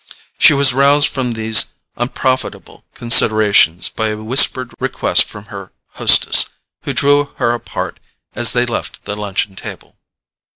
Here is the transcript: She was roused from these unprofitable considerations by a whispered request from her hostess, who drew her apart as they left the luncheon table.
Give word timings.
She 0.39 0.53
was 0.55 0.73
roused 0.73 1.09
from 1.09 1.33
these 1.33 1.73
unprofitable 1.95 2.85
considerations 2.95 3.87
by 3.87 4.07
a 4.07 4.17
whispered 4.17 4.73
request 4.79 5.25
from 5.25 5.45
her 5.53 5.71
hostess, 5.89 6.49
who 6.85 6.93
drew 6.93 7.25
her 7.35 7.51
apart 7.53 7.99
as 8.33 8.53
they 8.53 8.65
left 8.65 9.05
the 9.05 9.15
luncheon 9.15 9.55
table. 9.55 9.99